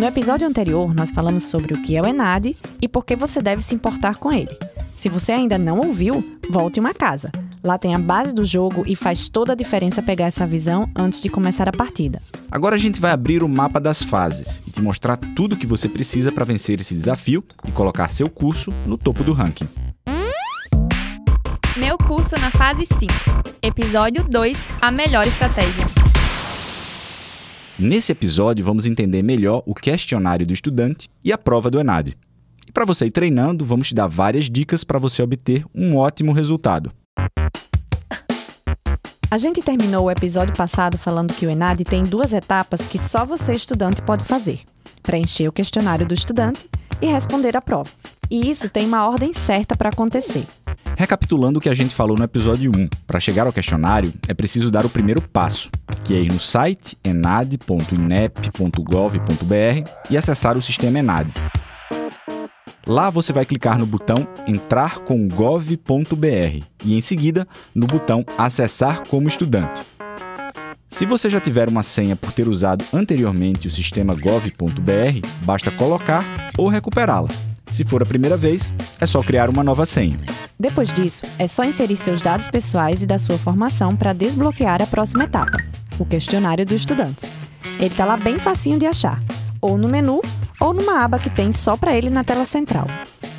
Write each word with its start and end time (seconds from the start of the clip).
No 0.00 0.06
episódio 0.06 0.46
anterior, 0.48 0.94
nós 0.94 1.10
falamos 1.10 1.42
sobre 1.42 1.74
o 1.74 1.82
que 1.82 1.94
é 1.94 2.00
o 2.00 2.06
ENAD 2.06 2.56
e 2.80 2.88
por 2.88 3.04
que 3.04 3.14
você 3.14 3.42
deve 3.42 3.60
se 3.60 3.74
importar 3.74 4.16
com 4.16 4.32
ele. 4.32 4.48
Se 4.96 5.10
você 5.10 5.30
ainda 5.30 5.58
não 5.58 5.78
ouviu, 5.78 6.24
volte 6.48 6.80
uma 6.80 6.94
casa. 6.94 7.30
Lá 7.62 7.76
tem 7.76 7.94
a 7.94 7.98
base 7.98 8.34
do 8.34 8.42
jogo 8.42 8.82
e 8.86 8.96
faz 8.96 9.28
toda 9.28 9.52
a 9.52 9.54
diferença 9.54 10.02
pegar 10.02 10.24
essa 10.24 10.46
visão 10.46 10.88
antes 10.96 11.20
de 11.20 11.28
começar 11.28 11.68
a 11.68 11.72
partida. 11.72 12.22
Agora 12.50 12.76
a 12.76 12.78
gente 12.78 12.98
vai 12.98 13.10
abrir 13.10 13.42
o 13.42 13.48
mapa 13.48 13.78
das 13.78 14.02
fases 14.02 14.62
e 14.66 14.70
te 14.70 14.80
mostrar 14.80 15.18
tudo 15.18 15.52
o 15.52 15.56
que 15.58 15.66
você 15.66 15.86
precisa 15.86 16.32
para 16.32 16.46
vencer 16.46 16.80
esse 16.80 16.94
desafio 16.94 17.44
e 17.68 17.70
colocar 17.70 18.08
seu 18.08 18.30
curso 18.30 18.72
no 18.86 18.96
topo 18.96 19.22
do 19.22 19.34
ranking. 19.34 19.68
Meu 21.76 21.98
curso 21.98 22.40
na 22.40 22.50
fase 22.50 22.86
5. 22.86 23.12
Episódio 23.62 24.24
2: 24.24 24.56
A 24.80 24.90
melhor 24.90 25.26
estratégia. 25.26 25.86
Nesse 27.82 28.12
episódio, 28.12 28.62
vamos 28.62 28.84
entender 28.84 29.22
melhor 29.22 29.62
o 29.64 29.74
questionário 29.74 30.46
do 30.46 30.52
estudante 30.52 31.08
e 31.24 31.32
a 31.32 31.38
prova 31.38 31.70
do 31.70 31.80
ENAD. 31.80 32.14
E 32.68 32.70
para 32.70 32.84
você 32.84 33.06
ir 33.06 33.10
treinando, 33.10 33.64
vamos 33.64 33.88
te 33.88 33.94
dar 33.94 34.06
várias 34.06 34.50
dicas 34.50 34.84
para 34.84 34.98
você 34.98 35.22
obter 35.22 35.64
um 35.74 35.96
ótimo 35.96 36.30
resultado. 36.30 36.92
A 39.30 39.38
gente 39.38 39.62
terminou 39.62 40.04
o 40.04 40.10
episódio 40.10 40.54
passado 40.54 40.98
falando 40.98 41.32
que 41.32 41.46
o 41.46 41.50
ENAD 41.50 41.84
tem 41.84 42.02
duas 42.02 42.34
etapas 42.34 42.82
que 42.82 42.98
só 42.98 43.24
você, 43.24 43.52
estudante, 43.52 44.02
pode 44.02 44.24
fazer: 44.24 44.60
preencher 45.02 45.48
o 45.48 45.52
questionário 45.52 46.06
do 46.06 46.12
estudante 46.12 46.68
e 47.00 47.06
responder 47.06 47.56
a 47.56 47.62
prova. 47.62 47.88
E 48.30 48.50
isso 48.50 48.68
tem 48.68 48.86
uma 48.86 49.08
ordem 49.08 49.32
certa 49.32 49.74
para 49.74 49.88
acontecer. 49.88 50.44
Recapitulando 50.98 51.58
o 51.58 51.62
que 51.62 51.70
a 51.70 51.74
gente 51.74 51.94
falou 51.94 52.14
no 52.14 52.24
episódio 52.24 52.70
1, 52.76 52.88
para 53.06 53.18
chegar 53.18 53.46
ao 53.46 53.52
questionário 53.54 54.12
é 54.28 54.34
preciso 54.34 54.70
dar 54.70 54.84
o 54.84 54.90
primeiro 54.90 55.22
passo, 55.22 55.70
que 56.04 56.14
é 56.14 56.24
no 56.24 56.38
site 56.38 56.96
enad.inep.gov.br 57.04 59.90
e 60.10 60.16
acessar 60.16 60.56
o 60.56 60.62
sistema 60.62 60.98
Enad. 60.98 61.28
Lá 62.86 63.10
você 63.10 63.32
vai 63.32 63.44
clicar 63.44 63.78
no 63.78 63.86
botão 63.86 64.26
Entrar 64.46 65.00
com 65.00 65.28
gov.br 65.28 66.64
e 66.84 66.96
em 66.96 67.00
seguida 67.00 67.46
no 67.74 67.86
botão 67.86 68.24
Acessar 68.36 69.06
como 69.08 69.28
estudante. 69.28 69.82
Se 70.88 71.06
você 71.06 71.30
já 71.30 71.40
tiver 71.40 71.68
uma 71.68 71.82
senha 71.82 72.16
por 72.16 72.32
ter 72.32 72.48
usado 72.48 72.84
anteriormente 72.92 73.68
o 73.68 73.70
sistema 73.70 74.14
gov.br, 74.14 75.26
basta 75.44 75.70
colocar 75.70 76.52
ou 76.58 76.68
recuperá-la. 76.68 77.28
Se 77.70 77.84
for 77.84 78.02
a 78.02 78.06
primeira 78.06 78.36
vez, 78.36 78.72
é 79.00 79.06
só 79.06 79.22
criar 79.22 79.48
uma 79.48 79.62
nova 79.62 79.86
senha. 79.86 80.18
Depois 80.58 80.92
disso, 80.92 81.24
é 81.38 81.46
só 81.46 81.64
inserir 81.64 81.96
seus 81.96 82.20
dados 82.20 82.48
pessoais 82.48 83.02
e 83.02 83.06
da 83.06 83.18
sua 83.18 83.38
formação 83.38 83.96
para 83.96 84.12
desbloquear 84.12 84.82
a 84.82 84.86
próxima 84.86 85.24
etapa, 85.24 85.56
o 86.02 86.06
questionário 86.06 86.64
do 86.64 86.74
estudante. 86.74 87.20
Ele 87.78 87.86
está 87.86 88.04
lá 88.04 88.16
bem 88.16 88.38
facinho 88.38 88.78
de 88.78 88.86
achar, 88.86 89.22
ou 89.60 89.76
no 89.76 89.88
menu, 89.88 90.22
ou 90.58 90.72
numa 90.72 91.04
aba 91.04 91.18
que 91.18 91.30
tem 91.30 91.52
só 91.52 91.76
para 91.76 91.96
ele 91.96 92.10
na 92.10 92.24
tela 92.24 92.44
central. 92.44 92.86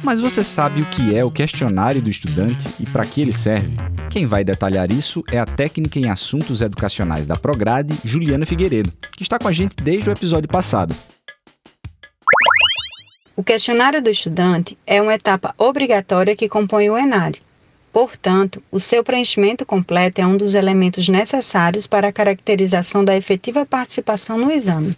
Mas 0.03 0.19
você 0.19 0.43
sabe 0.43 0.81
o 0.81 0.89
que 0.89 1.15
é 1.15 1.23
o 1.23 1.31
questionário 1.31 2.01
do 2.01 2.09
estudante 2.09 2.67
e 2.79 2.85
para 2.85 3.05
que 3.05 3.21
ele 3.21 3.33
serve? 3.33 3.75
Quem 4.09 4.25
vai 4.25 4.43
detalhar 4.43 4.91
isso 4.91 5.23
é 5.31 5.39
a 5.39 5.45
técnica 5.45 5.99
em 5.99 6.09
assuntos 6.09 6.61
educacionais 6.61 7.27
da 7.27 7.35
Prograde, 7.35 7.95
Juliana 8.03 8.45
Figueiredo, 8.45 8.91
que 9.15 9.23
está 9.23 9.39
com 9.39 9.47
a 9.47 9.51
gente 9.51 9.75
desde 9.75 10.09
o 10.09 10.13
episódio 10.13 10.49
passado. 10.49 10.95
O 13.35 13.43
questionário 13.43 14.01
do 14.01 14.09
estudante 14.09 14.77
é 14.85 15.01
uma 15.01 15.13
etapa 15.13 15.53
obrigatória 15.57 16.35
que 16.35 16.49
compõe 16.49 16.89
o 16.89 16.97
ENAD. 16.97 17.41
Portanto, 17.92 18.64
o 18.72 18.80
seu 18.80 19.03
preenchimento 19.03 19.66
completo 19.66 20.22
é 20.22 20.25
um 20.25 20.38
dos 20.38 20.53
elementos 20.53 21.09
necessários 21.09 21.86
para 21.86 22.08
a 22.08 22.14
caracterização 22.14 23.03
da 23.03 23.17
efetiva 23.17 23.66
participação 23.66 24.38
no 24.38 24.50
exame. 24.50 24.95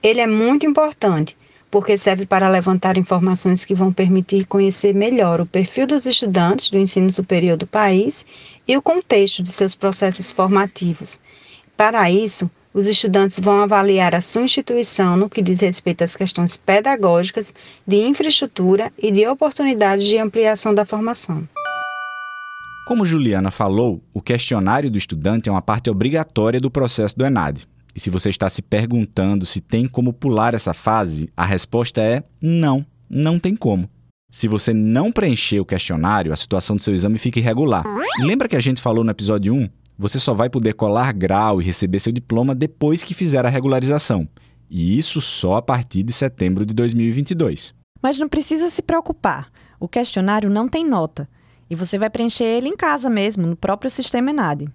Ele 0.00 0.20
é 0.20 0.26
muito 0.26 0.64
importante, 0.64 1.36
porque 1.68 1.98
serve 1.98 2.24
para 2.24 2.48
levantar 2.48 2.96
informações 2.96 3.64
que 3.64 3.74
vão 3.74 3.92
permitir 3.92 4.46
conhecer 4.46 4.94
melhor 4.94 5.40
o 5.40 5.46
perfil 5.46 5.88
dos 5.88 6.06
estudantes 6.06 6.70
do 6.70 6.78
ensino 6.78 7.10
superior 7.10 7.56
do 7.56 7.66
país 7.66 8.24
e 8.66 8.76
o 8.76 8.82
contexto 8.82 9.42
de 9.42 9.50
seus 9.50 9.74
processos 9.74 10.30
formativos. 10.30 11.20
Para 11.76 12.08
isso, 12.10 12.48
os 12.72 12.86
estudantes 12.86 13.40
vão 13.40 13.60
avaliar 13.60 14.14
a 14.14 14.22
sua 14.22 14.42
instituição 14.42 15.16
no 15.16 15.28
que 15.28 15.42
diz 15.42 15.60
respeito 15.60 16.04
às 16.04 16.14
questões 16.14 16.56
pedagógicas, 16.56 17.52
de 17.84 17.96
infraestrutura 17.96 18.92
e 18.96 19.10
de 19.10 19.26
oportunidades 19.26 20.06
de 20.06 20.16
ampliação 20.16 20.72
da 20.72 20.84
formação. 20.84 21.48
Como 22.88 23.04
Juliana 23.04 23.50
falou, 23.50 24.02
o 24.14 24.22
questionário 24.22 24.90
do 24.90 24.96
estudante 24.96 25.46
é 25.46 25.52
uma 25.52 25.60
parte 25.60 25.90
obrigatória 25.90 26.58
do 26.58 26.70
processo 26.70 27.14
do 27.18 27.26
ENAD. 27.26 27.68
E 27.94 28.00
se 28.00 28.08
você 28.08 28.30
está 28.30 28.48
se 28.48 28.62
perguntando 28.62 29.44
se 29.44 29.60
tem 29.60 29.86
como 29.86 30.10
pular 30.10 30.54
essa 30.54 30.72
fase, 30.72 31.28
a 31.36 31.44
resposta 31.44 32.00
é 32.00 32.22
não, 32.40 32.86
não 33.06 33.38
tem 33.38 33.54
como. 33.54 33.90
Se 34.30 34.48
você 34.48 34.72
não 34.72 35.12
preencher 35.12 35.60
o 35.60 35.66
questionário, 35.66 36.32
a 36.32 36.36
situação 36.36 36.76
do 36.76 36.82
seu 36.82 36.94
exame 36.94 37.18
fica 37.18 37.38
irregular. 37.38 37.84
Lembra 38.20 38.48
que 38.48 38.56
a 38.56 38.60
gente 38.60 38.80
falou 38.80 39.04
no 39.04 39.10
episódio 39.10 39.52
1? 39.52 39.68
Você 39.98 40.18
só 40.18 40.32
vai 40.32 40.48
poder 40.48 40.72
colar 40.72 41.12
grau 41.12 41.60
e 41.60 41.64
receber 41.66 41.98
seu 41.98 42.10
diploma 42.10 42.54
depois 42.54 43.02
que 43.02 43.12
fizer 43.12 43.44
a 43.44 43.50
regularização. 43.50 44.26
E 44.70 44.96
isso 44.96 45.20
só 45.20 45.56
a 45.56 45.62
partir 45.62 46.02
de 46.02 46.12
setembro 46.14 46.64
de 46.64 46.72
2022. 46.72 47.74
Mas 48.02 48.18
não 48.18 48.30
precisa 48.30 48.70
se 48.70 48.80
preocupar. 48.80 49.50
O 49.78 49.86
questionário 49.86 50.48
não 50.48 50.66
tem 50.66 50.88
nota. 50.88 51.28
E 51.70 51.74
você 51.74 51.98
vai 51.98 52.08
preencher 52.08 52.44
ele 52.44 52.68
em 52.68 52.76
casa 52.76 53.10
mesmo, 53.10 53.46
no 53.46 53.56
próprio 53.56 53.90
sistema 53.90 54.30
ENAD. 54.30 54.68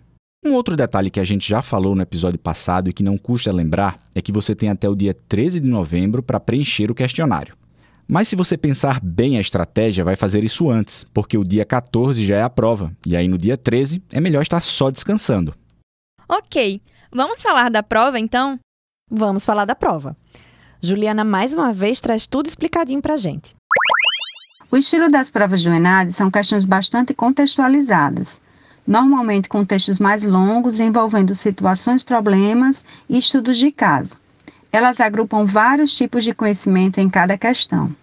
Um 0.46 0.54
outro 0.54 0.76
detalhe 0.76 1.10
que 1.10 1.20
a 1.20 1.24
gente 1.24 1.48
já 1.48 1.62
falou 1.62 1.96
no 1.96 2.02
episódio 2.02 2.38
passado 2.38 2.90
e 2.90 2.94
que 2.94 3.02
não 3.02 3.18
custa 3.18 3.52
lembrar 3.52 4.00
é 4.14 4.22
que 4.22 4.32
você 4.32 4.54
tem 4.54 4.70
até 4.70 4.90
o 4.90 4.96
dia 4.96 5.14
13 5.14 5.62
de 5.62 5.68
novembro 5.70 6.22
para 6.22 6.40
preencher 6.40 6.92
o 6.92 6.96
questionário. 6.96 7.56
Mas 8.06 8.28
se 8.28 8.36
você 8.36 8.58
pensar 8.58 9.00
bem 9.02 9.38
a 9.38 9.42
estratégia, 9.42 10.04
vai 10.04 10.18
fazer 10.18 10.44
isso 10.44 10.70
antes, 10.70 11.06
porque 11.14 11.38
o 11.38 11.46
dia 11.46 11.64
14 11.64 12.26
já 12.26 12.36
é 12.36 12.44
a 12.44 12.50
prova, 12.50 12.92
e 13.06 13.16
aí 13.16 13.30
no 13.30 13.38
dia 13.38 13.56
13 13.56 14.04
é 14.12 14.20
melhor 14.20 14.42
estar 14.42 14.60
só 14.60 14.92
descansando. 14.92 15.56
Ok, 16.28 16.82
vamos 17.10 17.42
falar 17.42 17.70
da 17.70 17.82
prova 17.82 18.20
então? 18.20 18.60
Vamos 19.10 19.46
falar 19.46 19.64
da 19.64 19.76
prova. 19.76 20.18
Juliana 20.82 21.24
mais 21.24 21.54
uma 21.54 21.72
vez 21.72 22.02
traz 22.02 22.28
tudo 22.28 22.48
explicadinho 22.48 23.02
pra 23.02 23.16
gente. 23.16 23.56
O 24.74 24.76
estilo 24.76 25.08
das 25.08 25.30
provas 25.30 25.62
do 25.62 25.72
ENAD 25.72 26.12
são 26.12 26.32
questões 26.32 26.66
bastante 26.66 27.14
contextualizadas, 27.14 28.42
normalmente 28.88 29.48
com 29.48 29.64
textos 29.64 30.00
mais 30.00 30.24
longos 30.24 30.80
envolvendo 30.80 31.36
situações, 31.36 32.02
problemas 32.02 32.84
e 33.08 33.20
estudos 33.20 33.60
de 33.60 33.72
caso. 33.72 34.16
Elas 34.72 35.00
agrupam 35.00 35.46
vários 35.46 35.96
tipos 35.96 36.24
de 36.24 36.34
conhecimento 36.34 37.00
em 37.00 37.08
cada 37.08 37.38
questão. 37.38 37.96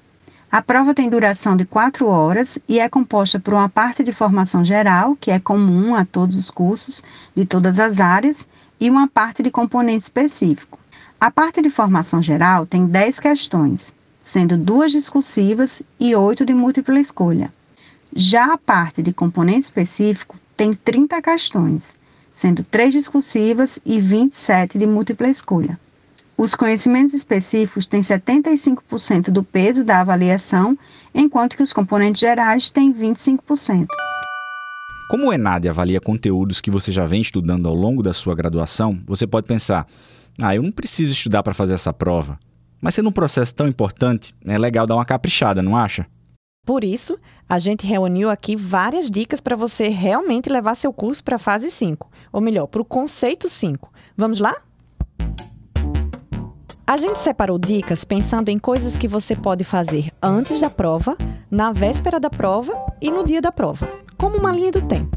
A 0.49 0.63
prova 0.63 0.95
tem 0.95 1.11
duração 1.11 1.57
de 1.57 1.65
quatro 1.65 2.07
horas 2.07 2.57
e 2.69 2.79
é 2.79 2.89
composta 2.89 3.41
por 3.41 3.53
uma 3.53 3.69
parte 3.69 4.05
de 4.05 4.13
formação 4.13 4.65
geral, 4.65 5.17
que 5.21 5.33
é 5.33 5.41
comum 5.41 5.97
a 5.97 6.05
todos 6.05 6.37
os 6.37 6.53
cursos 6.53 7.03
de 7.35 7.45
todas 7.45 7.81
as 7.81 7.99
áreas, 7.99 8.49
e 8.79 8.89
uma 8.89 9.09
parte 9.09 9.43
de 9.43 9.51
componente 9.51 10.05
específico. 10.05 10.79
A 11.21 11.33
parte 11.33 11.61
de 11.61 11.69
formação 11.69 12.23
geral 12.23 12.65
tem 12.65 12.87
10 12.87 13.19
questões, 13.19 13.93
sendo 14.31 14.57
duas 14.57 14.93
discursivas 14.93 15.83
e 15.99 16.15
oito 16.15 16.47
de 16.47 16.55
múltipla 16.55 17.01
escolha. 17.01 17.53
Já 18.15 18.55
a 18.55 18.57
parte 18.59 19.03
de 19.03 19.13
componente 19.13 19.65
específico 19.65 20.39
tem 20.57 20.73
30 20.73 21.21
questões, 21.21 21.97
sendo 22.33 22.63
3 22.63 22.93
discursivas 22.93 23.81
e 23.85 24.01
27 24.01 24.79
de 24.79 24.87
múltipla 24.87 25.29
escolha. 25.29 25.81
Os 26.39 26.55
conhecimentos 26.55 27.13
específicos 27.13 27.87
têm 27.87 28.03
75% 28.03 29.31
do 29.31 29.43
peso 29.43 29.83
da 29.83 30.01
avaliação, 30.01 30.79
enquanto 31.13 31.57
que 31.57 31.65
os 31.65 31.73
componentes 31.73 32.21
gerais 32.21 32.71
têm 32.71 32.95
25%. 32.95 33.89
Como 35.11 35.27
o 35.27 35.33
ENAD 35.33 35.69
avalia 35.69 36.01
conteúdos 36.01 36.61
que 36.61 36.71
você 36.71 36.93
já 36.93 37.05
vem 37.05 37.21
estudando 37.21 37.67
ao 37.67 37.75
longo 37.75 38.01
da 38.01 38.13
sua 38.13 38.37
graduação, 38.37 38.97
você 39.09 39.27
pode 39.27 39.49
pensar: 39.49 39.89
ah, 40.41 40.55
eu 40.55 40.63
não 40.63 40.71
preciso 40.71 41.11
estudar 41.11 41.43
para 41.43 41.53
fazer 41.53 41.75
essa 41.75 41.93
prova. 41.93 42.39
Mas 42.81 42.95
sendo 42.95 43.09
um 43.09 43.13
processo 43.13 43.55
tão 43.55 43.69
importante, 43.69 44.35
é 44.45 44.57
legal 44.57 44.87
dar 44.87 44.95
uma 44.95 45.05
caprichada, 45.05 45.63
não 45.63 45.77
acha? 45.77 46.07
Por 46.65 46.85
isso, 46.85 47.19
a 47.49 47.59
gente 47.59 47.87
reuniu 47.87 48.31
aqui 48.31 48.55
várias 48.55 49.11
dicas 49.11 49.41
para 49.41 49.57
você 49.57 49.89
realmente 49.89 50.49
levar 50.49 50.77
seu 50.77 50.93
curso 50.93 51.23
para 51.23 51.37
a 51.37 51.39
fase 51.39 51.71
5, 51.71 52.09
ou 52.33 52.41
melhor, 52.41 52.67
para 52.67 52.81
o 52.81 52.85
conceito 52.85 53.49
5. 53.49 53.93
Vamos 54.17 54.39
lá? 54.39 54.55
A 56.87 56.97
gente 56.97 57.19
separou 57.19 57.59
dicas 57.59 58.05
pensando 58.05 58.49
em 58.49 58.59
coisas 58.59 58.97
que 58.97 59.07
você 59.07 59.37
pode 59.37 59.63
fazer 59.63 60.11
antes 60.23 60.61
da 60.61 60.69
prova, 60.69 61.17
na 61.51 61.73
véspera 61.73 62.19
da 62.19 62.29
prova 62.29 62.75
e 63.01 63.11
no 63.11 63.25
dia 63.25 63.41
da 63.41 63.53
prova, 63.53 63.89
como 64.17 64.37
uma 64.37 64.53
linha 64.53 64.73
do 64.73 64.83
tempo. 64.83 65.17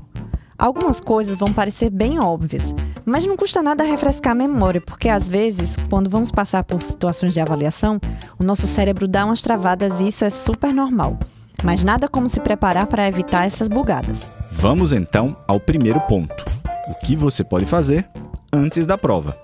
Algumas 0.57 1.01
coisas 1.01 1.37
vão 1.37 1.51
parecer 1.51 1.89
bem 1.89 2.23
óbvias, 2.23 2.73
mas 3.05 3.25
não 3.25 3.35
custa 3.35 3.61
nada 3.61 3.83
refrescar 3.83 4.31
a 4.31 4.35
memória, 4.35 4.81
porque 4.81 5.09
às 5.09 5.27
vezes, 5.27 5.75
quando 5.89 6.09
vamos 6.09 6.31
passar 6.31 6.63
por 6.63 6.81
situações 6.85 7.33
de 7.33 7.39
avaliação, 7.39 7.99
o 8.39 8.43
nosso 8.43 8.67
cérebro 8.67 9.07
dá 9.07 9.25
umas 9.25 9.41
travadas 9.41 9.99
e 9.99 10.07
isso 10.07 10.25
é 10.25 10.29
super 10.29 10.73
normal. 10.73 11.17
Mas 11.63 11.83
nada 11.83 12.07
como 12.07 12.27
se 12.27 12.39
preparar 12.39 12.87
para 12.87 13.07
evitar 13.07 13.45
essas 13.45 13.69
bugadas. 13.69 14.29
Vamos 14.51 14.93
então 14.93 15.35
ao 15.47 15.59
primeiro 15.59 15.99
ponto: 16.01 16.45
o 16.89 17.05
que 17.05 17.15
você 17.15 17.43
pode 17.43 17.65
fazer 17.65 18.07
antes 18.51 18.85
da 18.85 18.97
prova. 18.97 19.35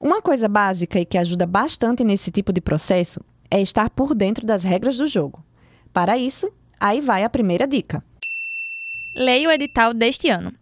Uma 0.00 0.20
coisa 0.20 0.48
básica 0.48 1.00
e 1.00 1.04
que 1.04 1.16
ajuda 1.16 1.46
bastante 1.46 2.04
nesse 2.04 2.30
tipo 2.30 2.52
de 2.52 2.60
processo 2.60 3.20
é 3.50 3.60
estar 3.60 3.88
por 3.88 4.14
dentro 4.14 4.46
das 4.46 4.62
regras 4.62 4.96
do 4.96 5.06
jogo. 5.06 5.42
Para 5.92 6.18
isso, 6.18 6.50
aí 6.78 7.00
vai 7.00 7.24
a 7.24 7.30
primeira 7.30 7.66
dica. 7.66 8.04
Leia 9.16 9.48
o 9.48 9.52
edital 9.52 9.94
deste 9.94 10.28
ano. 10.28 10.52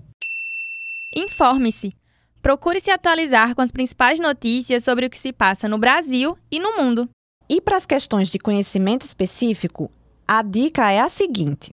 Informe-se. 1.16 1.96
Procure 2.44 2.80
se 2.80 2.92
atualizar 2.92 3.56
com 3.56 3.62
as 3.62 3.72
principais 3.72 4.20
notícias 4.20 4.84
sobre 4.84 5.08
o 5.08 5.10
que 5.10 5.18
se 5.18 5.34
passa 5.34 5.68
no 5.68 5.80
Brasil 5.80 6.38
e 6.52 6.60
no 6.60 6.78
mundo. 6.78 7.10
E 7.50 7.60
para 7.60 7.76
as 7.76 7.88
questões 7.88 8.30
de 8.30 8.38
conhecimento 8.38 9.02
específico, 9.02 9.90
a 10.28 10.42
dica 10.42 10.90
é 10.92 11.00
a 11.00 11.10
seguinte: 11.10 11.70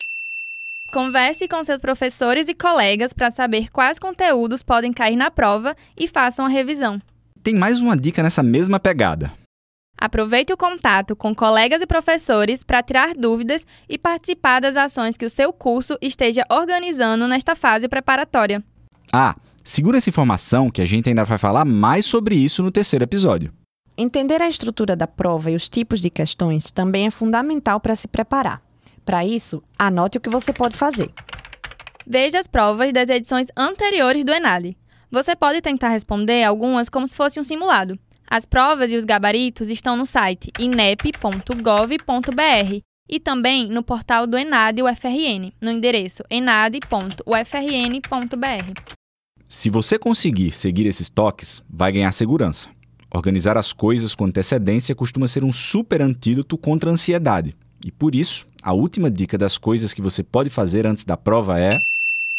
Converse 0.93 1.49
com 1.49 1.63
seus 1.65 1.81
professores 1.81 2.49
e 2.49 2.55
colegas 2.55 3.13
para 3.13 3.31
saber 3.31 3.71
quais 3.71 3.99
conteúdos 3.99 4.63
podem 4.63 4.93
cair 4.93 5.17
na 5.17 5.31
prova 5.31 5.75
e 5.97 6.07
façam 6.07 6.45
a 6.47 6.49
revisão. 6.49 7.01
tem 7.43 7.55
mais 7.55 7.81
uma 7.81 7.97
dica 7.97 8.23
nessa 8.23 8.43
mesma 8.43 8.79
pegada. 8.79 9.33
Aproveite 9.99 10.53
o 10.53 10.57
contato 10.57 11.15
com 11.15 11.35
colegas 11.35 11.81
e 11.81 11.87
professores 11.87 12.65
para 12.65 12.83
tirar 12.83 13.15
dúvidas 13.15 13.65
e 13.89 13.97
participar 13.97 14.61
das 14.61 14.77
ações 14.77 15.17
que 15.17 15.25
o 15.25 15.31
seu 15.31 15.53
curso 15.53 15.97
esteja 16.03 16.45
organizando 16.51 17.29
nesta 17.29 17.55
fase 17.55 17.89
preparatória. 17.89 18.63
Ah, 19.13 19.37
segura 19.63 19.99
essa 19.99 20.11
informação 20.11 20.71
que 20.71 20.83
a 20.83 20.87
gente 20.87 21.09
ainda 21.09 21.25
vai 21.25 21.39
falar 21.39 21.65
mais 21.65 22.05
sobre 22.05 22.35
isso 22.35 22.63
no 22.63 22.71
terceiro 22.73 23.05
episódio. 23.05 23.53
Entender 23.97 24.41
a 24.41 24.49
estrutura 24.49 24.97
da 24.97 25.07
prova 25.07 25.51
e 25.51 25.55
os 25.55 25.69
tipos 25.69 26.01
de 26.01 26.09
questões 26.09 26.71
também 26.71 27.07
é 27.07 27.11
fundamental 27.11 27.79
para 27.79 27.95
se 27.95 28.09
preparar. 28.09 28.63
Para 29.05 29.25
isso, 29.25 29.63
anote 29.79 30.19
o 30.19 30.21
que 30.21 30.31
você 30.31 30.53
pode 30.53 30.77
fazer. 30.77 31.11
Veja 32.07 32.39
as 32.39 32.47
provas 32.47 32.93
das 32.93 33.09
edições 33.09 33.49
anteriores 33.57 34.25
do 34.25 34.33
Enad. 34.33 34.77
Você 35.11 35.37
pode 35.37 35.61
tentar 35.61 35.89
responder 35.89 36.43
algumas 36.43 36.89
como 36.89 37.07
se 37.07 37.15
fosse 37.15 37.39
um 37.39 37.45
simulado. 37.45 37.99
As 38.29 38.47
provas 38.47 38.91
e 38.91 38.97
os 38.97 39.05
gabaritos 39.05 39.69
estão 39.69 39.95
no 39.95 40.07
site 40.07 40.51
inep.gov.br 40.59 41.53
e 43.11 43.21
também 43.21 43.69
no 43.69 43.83
portal 43.83 44.27
do 44.27 44.39
Enad 44.39 44.81
UFRN, 44.81 45.53
no 45.61 45.71
endereço 45.71 46.23
enad.ufrn.br. 46.31 46.83
Se 49.47 49.69
você 49.69 49.99
conseguir 49.99 50.53
seguir 50.53 50.87
esses 50.87 51.11
toques, 51.11 51.63
vai 51.69 51.93
ganhar 51.93 52.11
segurança. 52.13 52.71
Organizar 53.15 53.59
as 53.59 53.75
coisas 53.75 54.15
com 54.15 54.25
antecedência 54.25 54.95
costuma 54.95 55.29
ser 55.29 55.45
um 55.45 55.53
super 55.53 56.01
antídoto 56.01 56.57
contra 56.57 56.89
a 56.89 56.95
ansiedade. 56.95 57.55
E 57.85 57.93
por 57.93 58.15
isso, 58.15 58.47
a 58.63 58.73
última 58.73 59.11
dica 59.11 59.37
das 59.37 59.59
coisas 59.59 59.93
que 59.93 60.01
você 60.01 60.23
pode 60.23 60.49
fazer 60.49 60.87
antes 60.87 61.05
da 61.05 61.17
prova 61.17 61.61
é. 61.61 61.71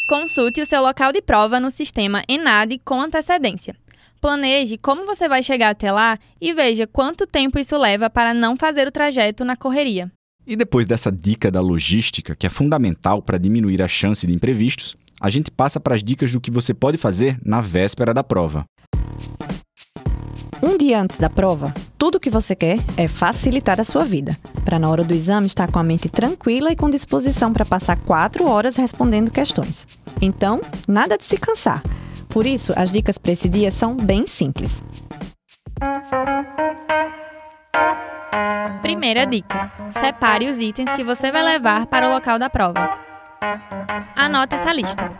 Consulte 0.08 0.60
o 0.60 0.66
seu 0.66 0.82
local 0.82 1.12
de 1.12 1.22
prova 1.22 1.60
no 1.60 1.70
sistema 1.70 2.24
Enad 2.28 2.76
com 2.84 3.00
antecedência. 3.00 3.76
Planeje 4.20 4.76
como 4.76 5.06
você 5.06 5.28
vai 5.28 5.42
chegar 5.42 5.70
até 5.70 5.92
lá 5.92 6.18
e 6.40 6.52
veja 6.52 6.86
quanto 6.86 7.26
tempo 7.26 7.58
isso 7.58 7.78
leva 7.78 8.10
para 8.10 8.34
não 8.34 8.56
fazer 8.56 8.88
o 8.88 8.92
trajeto 8.92 9.44
na 9.44 9.54
correria. 9.54 10.10
E 10.46 10.56
depois 10.56 10.86
dessa 10.86 11.12
dica 11.12 11.50
da 11.50 11.60
logística, 11.60 12.34
que 12.34 12.46
é 12.46 12.50
fundamental 12.50 13.22
para 13.22 13.38
diminuir 13.38 13.80
a 13.80 13.88
chance 13.88 14.26
de 14.26 14.34
imprevistos, 14.34 14.96
a 15.20 15.30
gente 15.30 15.50
passa 15.50 15.78
para 15.78 15.94
as 15.94 16.02
dicas 16.02 16.32
do 16.32 16.40
que 16.40 16.50
você 16.50 16.74
pode 16.74 16.98
fazer 16.98 17.38
na 17.44 17.60
véspera 17.60 18.12
da 18.12 18.24
prova. 18.24 18.64
Um 20.62 20.76
dia 20.76 21.00
antes 21.00 21.18
da 21.18 21.28
prova, 21.28 21.74
tudo 21.98 22.16
o 22.16 22.20
que 22.20 22.30
você 22.30 22.54
quer 22.54 22.78
é 22.96 23.08
facilitar 23.08 23.80
a 23.80 23.84
sua 23.84 24.04
vida, 24.04 24.36
para 24.64 24.78
na 24.78 24.88
hora 24.88 25.04
do 25.04 25.14
exame 25.14 25.46
estar 25.46 25.70
com 25.70 25.78
a 25.78 25.82
mente 25.82 26.08
tranquila 26.08 26.72
e 26.72 26.76
com 26.76 26.90
disposição 26.90 27.52
para 27.52 27.64
passar 27.64 27.96
quatro 27.96 28.46
horas 28.48 28.76
respondendo 28.76 29.30
questões. 29.30 29.86
Então, 30.20 30.60
nada 30.86 31.16
de 31.16 31.24
se 31.24 31.36
cansar. 31.36 31.82
Por 32.28 32.46
isso, 32.46 32.72
as 32.76 32.90
dicas 32.90 33.18
para 33.18 33.32
esse 33.32 33.48
dia 33.48 33.70
são 33.70 33.96
bem 33.96 34.26
simples. 34.26 34.82
Primeira 38.82 39.26
dica: 39.26 39.72
separe 39.90 40.48
os 40.48 40.58
itens 40.58 40.92
que 40.92 41.04
você 41.04 41.30
vai 41.30 41.42
levar 41.42 41.86
para 41.86 42.08
o 42.08 42.12
local 42.12 42.38
da 42.38 42.50
prova. 42.50 42.98
Anote 44.14 44.54
essa 44.54 44.72
lista: 44.72 45.10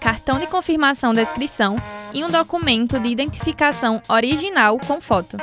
cartão 0.00 0.38
de 0.38 0.46
confirmação 0.46 1.12
da 1.12 1.22
inscrição 1.22 1.76
e 2.12 2.24
um 2.24 2.28
documento 2.28 2.98
de 2.98 3.08
identificação 3.08 4.00
original 4.08 4.78
com 4.78 5.00
foto. 5.00 5.36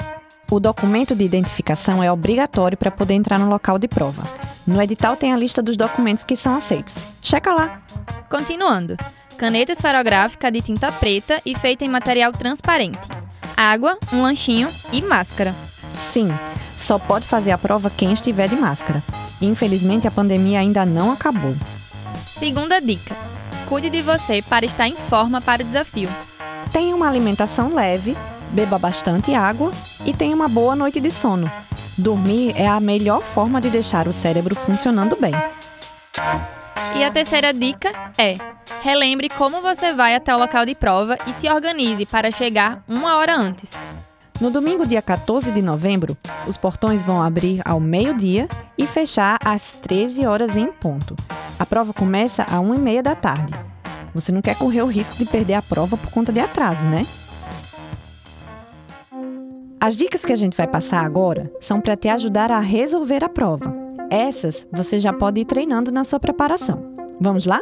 O 0.52 0.60
documento 0.60 1.16
de 1.16 1.24
identificação 1.24 2.04
é 2.04 2.12
obrigatório 2.12 2.78
para 2.78 2.92
poder 2.92 3.16
entrar 3.16 3.40
no 3.40 3.50
local 3.50 3.80
de 3.80 3.88
prova. 3.88 4.24
No 4.66 4.82
edital 4.82 5.16
tem 5.16 5.34
a 5.34 5.38
lista 5.38 5.62
dos 5.62 5.78
documentos 5.78 6.24
que 6.24 6.36
são 6.36 6.56
aceitos. 6.56 6.96
Checa 7.22 7.54
lá! 7.54 7.82
Continuando: 8.30 8.96
caneta 9.38 9.72
esferográfica 9.72 10.52
de 10.52 10.62
tinta 10.62 10.92
preta 10.92 11.42
e 11.46 11.58
feita 11.58 11.84
em 11.84 11.90
material 11.90 12.32
transparente, 12.32 13.08
água, 13.56 13.98
um 14.14 14.22
lanchinho 14.22 14.70
e 14.92 15.02
máscara. 15.02 15.56
Sim, 16.12 16.30
só 16.78 17.00
pode 17.00 17.26
fazer 17.26 17.52
a 17.52 17.58
prova 17.58 17.90
quem 17.90 18.14
estiver 18.14 18.48
de 18.48 18.56
máscara. 18.56 19.04
Infelizmente, 19.42 20.08
a 20.08 20.12
pandemia 20.12 20.60
ainda 20.60 20.86
não 20.86 21.12
acabou. 21.12 21.56
Segunda 22.38 22.80
dica: 22.80 23.16
cuide 23.68 23.90
de 23.90 24.02
você 24.02 24.42
para 24.42 24.66
estar 24.66 24.88
em 24.88 24.96
forma 24.96 25.42
para 25.42 25.64
o 25.64 25.66
desafio. 25.66 26.10
Tenha 26.76 26.94
uma 26.94 27.08
alimentação 27.08 27.74
leve, 27.74 28.18
beba 28.52 28.78
bastante 28.78 29.34
água 29.34 29.72
e 30.04 30.14
tenha 30.14 30.36
uma 30.36 30.50
boa 30.50 30.76
noite 30.76 31.00
de 31.00 31.10
sono. 31.10 31.50
Dormir 31.98 32.54
é 32.58 32.68
a 32.68 32.82
melhor 32.82 33.24
forma 33.24 33.62
de 33.62 33.70
deixar 33.70 34.10
o 34.10 34.12
cérebro 34.12 34.54
funcionando 34.58 35.16
bem. 35.16 35.32
E 36.94 37.02
a 37.02 37.10
terceira 37.10 37.54
dica 37.54 37.94
é: 38.18 38.34
relembre 38.84 39.30
como 39.30 39.62
você 39.62 39.94
vai 39.94 40.16
até 40.16 40.36
o 40.36 40.38
local 40.38 40.66
de 40.66 40.76
prova 40.76 41.18
e 41.26 41.32
se 41.32 41.50
organize 41.50 42.06
para 42.06 42.30
chegar 42.30 42.84
uma 42.90 43.16
hora 43.16 43.38
antes. 43.38 43.72
No 44.42 44.52
domingo, 44.52 44.86
dia 44.86 45.02
14 45.02 45.54
de 45.54 45.62
novembro, 45.62 46.18
os 46.46 46.58
portões 46.58 47.02
vão 47.04 47.24
abrir 47.24 47.62
ao 47.64 47.80
meio-dia 47.80 48.50
e 48.78 48.86
fechar 48.86 49.38
às 49.46 49.72
13 49.82 50.26
horas 50.26 50.58
em 50.58 50.70
ponto. 50.74 51.16
A 51.58 51.66
prova 51.66 51.94
começa 51.94 52.44
às 52.44 52.60
1h30 52.60 53.02
da 53.02 53.16
tarde. 53.16 53.54
Você 54.16 54.32
não 54.32 54.42
quer 54.42 54.58
correr 54.58 54.82
o 54.82 54.88
risco 54.88 55.18
de 55.18 55.26
perder 55.26 55.56
a 55.56 55.62
prova 55.62 55.98
por 55.98 56.10
conta 56.10 56.32
de 56.32 56.40
atraso, 56.40 56.82
né? 56.84 57.06
As 59.80 59.98
dicas 59.98 60.24
que 60.24 60.32
a 60.32 60.38
gente 60.38 60.56
vai 60.56 60.66
passar 60.66 61.06
agora 61.06 61.52
são 61.60 61.82
para 61.82 61.98
te 61.98 62.08
ajudar 62.08 62.50
a 62.50 62.60
resolver 62.60 63.26
a 63.26 63.30
prova. 63.30 63.76
Essas 64.10 64.66
você 64.72 65.00
já 65.00 65.12
pode 65.12 65.42
ir 65.42 65.46
treinando 65.46 65.92
na 65.92 66.06
sua 66.06 66.20
preparação. 66.20 66.96
Vamos 67.20 67.46
lá? 67.46 67.62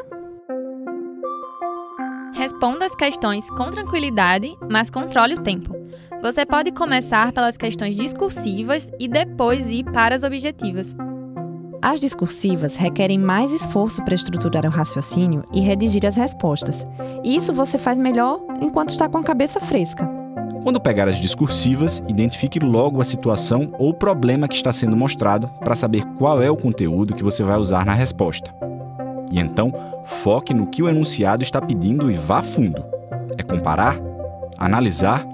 Responda 2.34 2.86
as 2.86 2.96
questões 2.96 3.50
com 3.50 3.72
tranquilidade, 3.72 4.56
mas 4.70 4.92
controle 4.92 5.34
o 5.34 5.42
tempo. 5.42 5.76
Você 6.22 6.46
pode 6.46 6.72
começar 6.72 7.32
pelas 7.32 7.58
questões 7.58 7.96
discursivas 7.96 8.90
e 9.00 9.08
depois 9.08 9.70
ir 9.72 9.86
para 9.86 10.16
as 10.16 10.24
objetivas. 10.24 10.96
As 11.84 12.00
discursivas 12.00 12.76
requerem 12.76 13.20
mais 13.20 13.52
esforço 13.52 14.02
para 14.06 14.16
estruturar 14.16 14.66
o 14.66 14.70
raciocínio 14.70 15.44
e 15.52 15.60
redigir 15.60 16.06
as 16.06 16.16
respostas. 16.16 16.88
E 17.26 17.36
isso 17.36 17.52
você 17.54 17.78
faz 17.78 18.00
melhor 18.00 18.40
enquanto 18.62 18.92
está 18.92 19.10
com 19.10 19.18
a 19.18 19.24
cabeça 19.24 19.60
fresca. 19.60 20.10
Quando 20.64 20.80
pegar 20.80 21.10
as 21.10 21.18
discursivas, 21.18 22.02
identifique 22.08 22.58
logo 22.58 23.02
a 23.02 23.04
situação 23.04 23.74
ou 23.78 23.94
problema 23.94 24.48
que 24.48 24.56
está 24.56 24.72
sendo 24.72 24.96
mostrado 24.96 25.50
para 25.60 25.76
saber 25.76 26.06
qual 26.18 26.42
é 26.42 26.50
o 26.50 26.56
conteúdo 26.56 27.14
que 27.14 27.22
você 27.22 27.44
vai 27.44 27.58
usar 27.58 27.86
na 27.86 27.94
resposta. 27.94 28.56
E 29.30 29.38
então, 29.38 29.74
foque 30.06 30.54
no 30.54 30.68
que 30.68 30.82
o 30.82 30.88
enunciado 30.88 31.44
está 31.44 31.60
pedindo 31.62 32.10
e 32.10 32.14
vá 32.14 32.42
fundo. 32.42 32.82
É 33.38 33.44
comparar, 33.44 34.00
analisar, 34.58 35.28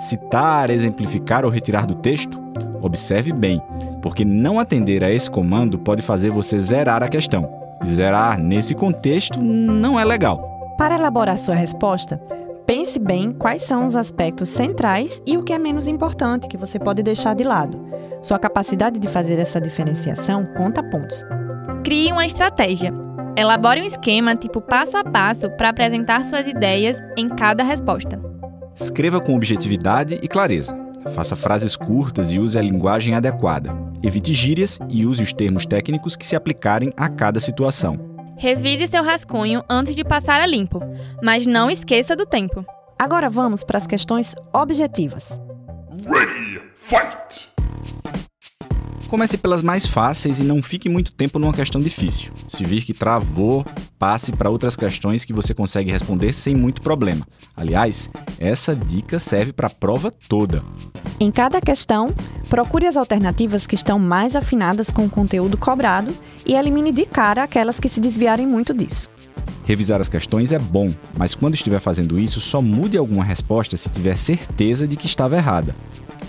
citar, 0.00 0.68
exemplificar 0.68 1.44
ou 1.44 1.50
retirar 1.52 1.86
do 1.86 1.94
texto? 1.94 2.42
Observe 2.82 3.32
bem, 3.32 3.62
porque 4.02 4.24
não 4.24 4.58
atender 4.58 5.04
a 5.04 5.10
esse 5.10 5.30
comando 5.30 5.78
pode 5.78 6.02
fazer 6.02 6.30
você 6.30 6.58
zerar 6.58 7.02
a 7.02 7.08
questão. 7.08 7.48
Zerar 7.86 8.42
nesse 8.42 8.74
contexto 8.74 9.40
não 9.40 9.98
é 9.98 10.04
legal. 10.04 10.74
Para 10.76 10.96
elaborar 10.96 11.38
sua 11.38 11.54
resposta, 11.54 12.20
pense 12.66 12.98
bem 12.98 13.32
quais 13.32 13.62
são 13.62 13.86
os 13.86 13.94
aspectos 13.94 14.48
centrais 14.48 15.22
e 15.24 15.36
o 15.36 15.42
que 15.42 15.52
é 15.52 15.58
menos 15.58 15.86
importante 15.86 16.48
que 16.48 16.56
você 16.56 16.78
pode 16.78 17.02
deixar 17.02 17.34
de 17.34 17.44
lado. 17.44 17.80
Sua 18.20 18.38
capacidade 18.38 18.98
de 18.98 19.08
fazer 19.08 19.38
essa 19.38 19.60
diferenciação 19.60 20.46
conta 20.56 20.82
pontos. 20.82 21.22
Crie 21.84 22.12
uma 22.12 22.26
estratégia. 22.26 22.92
Elabore 23.36 23.80
um 23.80 23.84
esquema 23.84 24.36
tipo 24.36 24.60
passo 24.60 24.96
a 24.96 25.04
passo 25.04 25.48
para 25.50 25.70
apresentar 25.70 26.24
suas 26.24 26.46
ideias 26.46 27.02
em 27.16 27.28
cada 27.28 27.62
resposta. 27.62 28.20
Escreva 28.74 29.20
com 29.20 29.34
objetividade 29.34 30.18
e 30.22 30.28
clareza. 30.28 30.81
Faça 31.14 31.36
frases 31.36 31.76
curtas 31.76 32.32
e 32.32 32.38
use 32.38 32.58
a 32.58 32.62
linguagem 32.62 33.14
adequada. 33.14 33.74
Evite 34.02 34.32
gírias 34.32 34.78
e 34.88 35.04
use 35.04 35.22
os 35.22 35.32
termos 35.32 35.66
técnicos 35.66 36.16
que 36.16 36.26
se 36.26 36.36
aplicarem 36.36 36.92
a 36.96 37.08
cada 37.08 37.40
situação. 37.40 37.98
Revise 38.36 38.88
seu 38.88 39.02
rascunho 39.02 39.62
antes 39.68 39.94
de 39.94 40.02
passar 40.02 40.40
a 40.40 40.46
limpo, 40.46 40.80
mas 41.22 41.46
não 41.46 41.70
esqueça 41.70 42.16
do 42.16 42.26
tempo. 42.26 42.64
Agora 42.98 43.28
vamos 43.28 43.62
para 43.62 43.78
as 43.78 43.86
questões 43.86 44.34
objetivas. 44.52 45.28
Ready, 46.04 46.60
fight! 46.74 47.51
Comece 49.12 49.36
pelas 49.36 49.62
mais 49.62 49.84
fáceis 49.84 50.40
e 50.40 50.42
não 50.42 50.62
fique 50.62 50.88
muito 50.88 51.12
tempo 51.12 51.38
numa 51.38 51.52
questão 51.52 51.78
difícil. 51.78 52.32
Se 52.48 52.64
vir 52.64 52.82
que 52.82 52.94
travou, 52.94 53.62
passe 53.98 54.32
para 54.32 54.48
outras 54.48 54.74
questões 54.74 55.22
que 55.22 55.34
você 55.34 55.52
consegue 55.52 55.92
responder 55.92 56.32
sem 56.32 56.54
muito 56.54 56.80
problema. 56.80 57.28
Aliás, 57.54 58.08
essa 58.40 58.74
dica 58.74 59.18
serve 59.18 59.52
para 59.52 59.66
a 59.66 59.70
prova 59.70 60.10
toda. 60.10 60.64
Em 61.20 61.30
cada 61.30 61.60
questão, 61.60 62.14
procure 62.48 62.86
as 62.86 62.96
alternativas 62.96 63.66
que 63.66 63.74
estão 63.74 63.98
mais 63.98 64.34
afinadas 64.34 64.88
com 64.88 65.04
o 65.04 65.10
conteúdo 65.10 65.58
cobrado 65.58 66.16
e 66.46 66.54
elimine 66.54 66.90
de 66.90 67.04
cara 67.04 67.42
aquelas 67.42 67.78
que 67.78 67.90
se 67.90 68.00
desviarem 68.00 68.46
muito 68.46 68.72
disso. 68.72 69.10
Revisar 69.72 70.02
as 70.02 70.08
questões 70.10 70.52
é 70.52 70.58
bom, 70.58 70.86
mas 71.16 71.34
quando 71.34 71.54
estiver 71.54 71.80
fazendo 71.80 72.20
isso, 72.20 72.42
só 72.42 72.60
mude 72.60 72.98
alguma 72.98 73.24
resposta 73.24 73.74
se 73.74 73.88
tiver 73.88 74.18
certeza 74.18 74.86
de 74.86 74.96
que 74.96 75.06
estava 75.06 75.34
errada. 75.34 75.74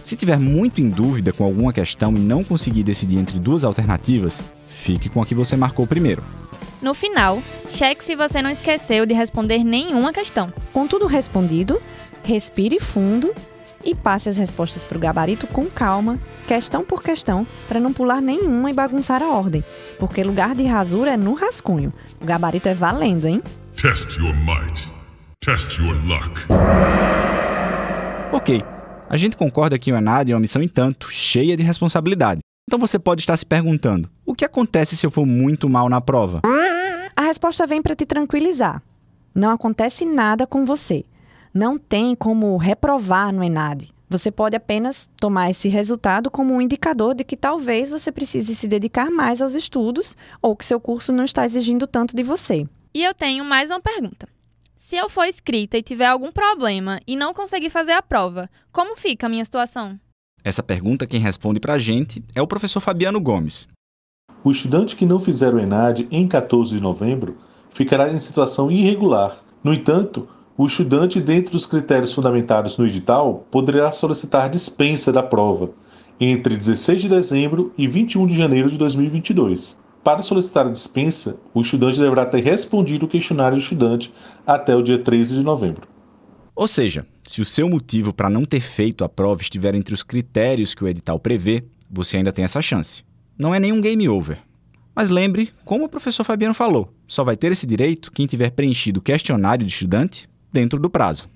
Se 0.02 0.16
tiver 0.16 0.40
muito 0.40 0.80
em 0.80 0.90
dúvida 0.90 1.34
com 1.34 1.44
alguma 1.44 1.74
questão 1.74 2.14
e 2.16 2.20
não 2.20 2.42
conseguir 2.42 2.84
decidir 2.84 3.18
entre 3.18 3.38
duas 3.38 3.66
alternativas, 3.66 4.40
fique 4.66 5.10
com 5.10 5.22
a 5.22 5.26
que 5.26 5.36
você 5.36 5.58
marcou 5.58 5.86
primeiro. 5.86 6.24
No 6.82 6.94
final, 6.94 7.44
cheque 7.68 8.06
se 8.06 8.16
você 8.16 8.42
não 8.42 8.50
esqueceu 8.50 9.06
de 9.06 9.14
responder 9.14 9.62
nenhuma 9.62 10.14
questão. 10.14 10.50
Com 10.72 10.88
tudo 10.88 11.06
respondido, 11.06 11.82
respire 12.24 12.80
fundo 12.80 13.36
e 13.84 13.94
passe 13.96 14.30
as 14.30 14.38
respostas 14.38 14.84
para 14.84 14.98
o 14.98 15.02
gabarito 15.02 15.48
com 15.48 15.66
calma, 15.66 16.20
questão 16.48 16.84
por 16.84 17.04
questão, 17.04 17.46
para 17.68 17.80
não 17.80 17.94
pular 17.94 18.22
nenhuma 18.22 18.72
e 18.72 18.74
bagunçar 18.74 19.22
a 19.22 19.30
ordem, 19.30 19.64
porque 20.00 20.24
lugar 20.24 20.56
de 20.56 20.64
rasura 20.64 21.12
é 21.12 21.18
no 21.18 21.34
rascunho. 21.34 21.94
O 22.22 22.26
gabarito 22.26 22.70
é 22.70 22.74
valendo, 22.74 23.28
hein? 23.28 23.42
Test 23.76 24.18
your 24.18 24.34
might. 24.36 24.88
Test 25.44 25.78
your 25.80 25.96
luck. 26.06 26.48
Ok, 28.32 28.64
a 29.10 29.18
gente 29.18 29.38
concorda 29.38 29.78
que 29.78 29.92
o 29.92 29.96
ENAD 29.96 30.32
é 30.32 30.36
uma 30.36 30.42
missão 30.42 30.62
em 30.62 30.68
tanto, 30.68 31.10
cheia 31.12 31.56
de 31.58 31.64
responsabilidade. 31.64 32.40
Então 32.68 32.80
você 32.80 32.98
pode 32.98 33.22
estar 33.22 33.36
se 33.38 33.46
perguntando: 33.46 34.10
o 34.26 34.34
que 34.34 34.46
acontece 34.46 34.96
se 34.96 35.06
eu 35.06 35.12
for 35.12 35.26
muito 35.26 35.70
mal 35.70 35.90
na 35.90 36.02
prova? 36.02 36.42
A 37.16 37.22
resposta 37.22 37.68
vem 37.68 37.82
para 37.82 37.96
te 37.96 38.06
tranquilizar. 38.06 38.82
Não 39.36 39.52
acontece 39.52 40.06
nada 40.06 40.48
com 40.48 40.66
você. 40.66 41.04
Não 41.54 41.78
tem 41.78 42.16
como 42.16 42.58
reprovar 42.58 43.32
no 43.32 43.44
ENAD. 43.44 43.94
Você 44.10 44.32
pode 44.32 44.56
apenas 44.56 45.08
tomar 45.18 45.52
esse 45.52 45.70
resultado 45.70 46.32
como 46.32 46.52
um 46.52 46.60
indicador 46.60 47.14
de 47.14 47.24
que 47.24 47.38
talvez 47.38 47.92
você 47.92 48.12
precise 48.12 48.56
se 48.56 48.68
dedicar 48.68 49.12
mais 49.12 49.40
aos 49.40 49.54
estudos 49.54 50.18
ou 50.42 50.56
que 50.56 50.66
seu 50.66 50.80
curso 50.80 51.12
não 51.12 51.24
está 51.24 51.46
exigindo 51.46 51.86
tanto 51.86 52.16
de 52.16 52.24
você. 52.24 52.68
E 52.92 53.04
eu 53.04 53.14
tenho 53.14 53.46
mais 53.46 53.70
uma 53.70 53.80
pergunta. 53.80 54.28
Se 54.80 54.96
eu 54.96 55.08
for 55.08 55.26
escrita 55.26 55.78
e 55.78 55.84
tiver 55.84 56.08
algum 56.08 56.32
problema 56.32 57.00
e 57.06 57.16
não 57.16 57.36
conseguir 57.36 57.70
fazer 57.70 57.92
a 57.92 58.02
prova, 58.02 58.50
como 58.72 58.98
fica 58.98 59.28
a 59.28 59.30
minha 59.30 59.46
situação? 59.46 60.00
Essa 60.44 60.64
pergunta 60.64 61.06
quem 61.06 61.20
responde 61.20 61.60
para 61.60 61.74
a 61.74 61.80
gente 61.80 62.24
é 62.34 62.42
o 62.42 62.48
professor 62.48 62.82
Fabiano 62.82 63.22
Gomes. 63.22 63.68
O 64.44 64.52
estudante 64.52 64.96
que 64.96 65.06
não 65.06 65.20
fizer 65.20 65.54
o 65.54 65.60
ENAD 65.60 66.08
em 66.10 66.28
14 66.28 66.76
de 66.76 66.82
novembro 66.82 67.38
ficará 67.70 68.12
em 68.12 68.18
situação 68.18 68.72
irregular. 68.72 69.38
No 69.64 69.72
entanto, 69.72 70.28
o 70.56 70.68
estudante, 70.68 71.20
dentro 71.20 71.52
dos 71.52 71.66
critérios 71.66 72.14
fundamentados 72.14 72.78
no 72.78 72.86
edital, 72.86 73.46
poderá 73.50 73.92
solicitar 73.92 74.50
dispensa 74.50 75.12
da 75.12 75.24
prova 75.24 75.72
entre 76.20 76.56
16 76.56 77.02
de 77.02 77.10
dezembro 77.10 77.74
e 77.76 77.88
21 77.88 78.28
de 78.28 78.36
janeiro 78.36 78.70
de 78.70 78.78
2022. 78.78 79.80
Para 80.04 80.22
solicitar 80.22 80.68
a 80.68 80.72
dispensa, 80.72 81.40
o 81.54 81.62
estudante 81.62 82.00
deverá 82.00 82.26
ter 82.26 82.42
respondido 82.42 83.06
o 83.06 83.10
questionário 83.10 83.58
do 83.58 83.62
estudante 83.62 84.14
até 84.46 84.76
o 84.76 84.84
dia 84.84 85.00
13 85.00 85.38
de 85.38 85.44
novembro. 85.44 85.88
Ou 86.56 86.68
seja, 86.68 87.08
se 87.24 87.42
o 87.42 87.46
seu 87.46 87.68
motivo 87.68 88.14
para 88.14 88.30
não 88.30 88.46
ter 88.46 88.62
feito 88.62 89.04
a 89.04 89.10
prova 89.10 89.42
estiver 89.42 89.74
entre 89.74 89.96
os 89.96 90.04
critérios 90.04 90.76
que 90.76 90.84
o 90.84 90.88
edital 90.88 91.18
prevê, 91.18 91.64
você 91.90 92.18
ainda 92.18 92.32
tem 92.32 92.46
essa 92.46 92.62
chance. 92.62 93.04
Não 93.36 93.56
é 93.56 93.60
nenhum 93.60 93.82
game 93.82 94.08
over. 94.08 94.38
Mas 94.96 95.10
lembre, 95.10 95.52
como 95.66 95.86
o 95.86 95.90
professor 95.90 96.24
Fabiano 96.24 96.54
falou, 96.54 96.94
só 97.08 97.24
vai 97.24 97.36
ter 97.36 97.52
esse 97.52 97.66
direito 97.66 98.12
quem 98.12 98.28
tiver 98.28 98.52
preenchido 98.52 99.00
o 99.00 99.04
questionário 99.04 99.66
do 99.66 99.70
estudante 99.70 100.30
dentro 100.54 100.80
do 100.80 100.90
prazo. 100.90 101.28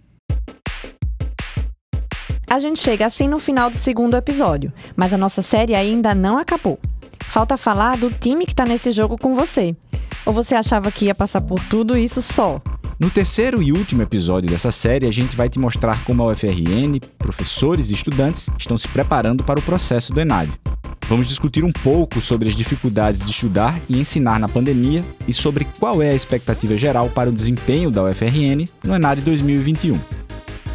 A 2.50 2.59
gente 2.59 2.79
chega 2.79 3.05
assim 3.05 3.27
no 3.27 3.39
final 3.39 3.69
do 3.69 3.75
segundo 3.75 4.15
episódio, 4.15 4.71
mas 4.95 5.13
a 5.13 5.17
nossa 5.17 5.41
série 5.41 5.75
ainda 5.75 6.15
não 6.15 6.38
acabou. 6.38 6.79
Falta 7.27 7.57
falar 7.57 7.97
do 7.97 8.09
time 8.09 8.45
que 8.45 8.53
está 8.53 8.65
nesse 8.65 8.91
jogo 8.93 9.17
com 9.17 9.36
você. 9.36 9.75
Ou 10.25 10.31
você 10.31 10.55
achava 10.55 10.91
que 10.91 11.05
ia 11.05 11.15
passar 11.15 11.41
por 11.41 11.59
tudo 11.65 11.97
isso 11.97 12.21
só? 12.21 12.62
No 13.00 13.09
terceiro 13.09 13.62
e 13.62 13.71
último 13.71 14.01
episódio 14.01 14.50
dessa 14.50 14.71
série, 14.71 15.05
a 15.05 15.12
gente 15.12 15.36
vai 15.36 15.50
te 15.50 15.59
mostrar 15.59 16.03
como 16.03 16.24
a 16.24 16.31
UFRN, 16.31 17.00
professores 17.17 17.91
e 17.91 17.93
estudantes 17.93 18.50
estão 18.57 18.77
se 18.77 18.88
preparando 18.88 19.43
para 19.43 19.59
o 19.59 19.62
processo 19.62 20.13
do 20.13 20.21
ENAD. 20.21 20.50
Vamos 21.09 21.27
discutir 21.27 21.63
um 21.63 21.71
pouco 21.71 22.19
sobre 22.19 22.49
as 22.49 22.55
dificuldades 22.55 23.21
de 23.21 23.31
estudar 23.31 23.79
e 23.87 23.97
ensinar 23.97 24.39
na 24.39 24.49
pandemia 24.49 25.03
e 25.27 25.33
sobre 25.33 25.65
qual 25.79 26.01
é 26.01 26.09
a 26.09 26.15
expectativa 26.15 26.77
geral 26.77 27.09
para 27.09 27.29
o 27.29 27.33
desempenho 27.33 27.89
da 27.89 28.03
UFRN 28.03 28.67
no 28.83 28.95
ENAD 28.95 29.21
2021. 29.21 29.99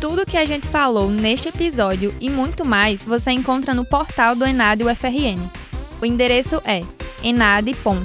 Tudo 0.00 0.26
que 0.26 0.36
a 0.36 0.44
gente 0.44 0.66
falou 0.66 1.10
neste 1.10 1.48
episódio 1.48 2.14
e 2.20 2.30
muito 2.30 2.66
mais 2.66 3.02
você 3.02 3.30
encontra 3.30 3.74
no 3.74 3.84
portal 3.84 4.34
do 4.34 4.44
ENAD 4.44 4.84
UFRN 4.84 5.62
o 6.02 6.04
endereço 6.04 6.60
é 6.64 6.80
enade.ufrn.br. 7.22 7.96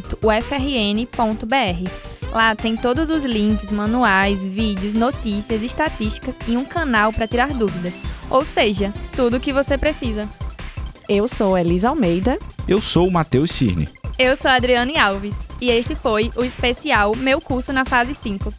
Lá 2.31 2.55
tem 2.55 2.75
todos 2.75 3.10
os 3.10 3.24
links, 3.25 3.72
manuais, 3.72 4.46
vídeos, 4.46 4.93
notícias, 4.93 5.63
estatísticas 5.63 6.36
e 6.48 6.55
um 6.55 6.63
canal 6.63 7.12
para 7.12 7.27
tirar 7.27 7.50
dúvidas. 7.50 7.96
Ou 8.29 8.46
seja, 8.46 8.93
tudo 9.15 9.38
o 9.38 9.39
que 9.39 9.51
você 9.51 9.79
precisa. 9.79 10.29
Eu 11.10 11.26
sou 11.26 11.58
Elisa 11.58 11.88
Almeida. 11.88 12.38
Eu 12.68 12.82
sou 12.82 13.08
o 13.08 13.12
Matheus 13.12 13.52
Cirne. 13.52 13.88
Eu 14.20 14.36
sou 14.36 14.52
a 14.52 14.56
Adriane 14.56 14.98
Alves. 14.98 15.34
E 15.62 15.72
este 15.72 15.96
foi 15.96 16.30
o 16.36 16.44
especial 16.44 17.16
Meu 17.16 17.40
Curso 17.40 17.72
na 17.72 17.86
Fase 17.86 18.14
5. 18.14 18.54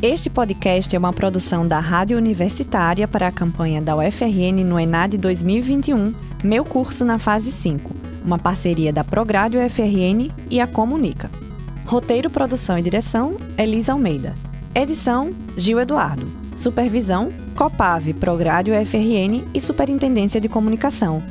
Este 0.00 0.30
podcast 0.30 0.96
é 0.96 0.98
uma 0.98 1.12
produção 1.12 1.68
da 1.68 1.78
Rádio 1.78 2.16
Universitária 2.16 3.06
para 3.06 3.28
a 3.28 3.32
campanha 3.32 3.82
da 3.82 3.94
UFRN 3.96 4.64
no 4.64 4.80
ENAD 4.80 5.18
2021, 5.18 6.14
Meu 6.42 6.64
Curso 6.64 7.04
na 7.04 7.18
Fase 7.18 7.52
5, 7.52 7.94
uma 8.24 8.38
parceria 8.38 8.92
da 8.94 9.04
Prograde 9.04 9.58
UFRN 9.58 10.30
e 10.50 10.58
a 10.58 10.66
Comunica. 10.66 11.30
Roteiro, 11.84 12.30
produção 12.30 12.78
e 12.78 12.82
direção, 12.82 13.36
Elisa 13.58 13.92
Almeida. 13.92 14.34
Edição, 14.74 15.34
Gil 15.54 15.78
Eduardo. 15.78 16.43
Supervisão, 16.56 17.32
Copave, 17.56 18.14
Prograde 18.14 18.70
UFRN 18.70 19.44
e 19.54 19.60
Superintendência 19.60 20.40
de 20.40 20.48
Comunicação. 20.48 21.22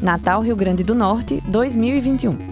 Natal, 0.00 0.40
Rio 0.40 0.56
Grande 0.56 0.82
do 0.82 0.94
Norte, 0.94 1.42
2021. 1.46 2.51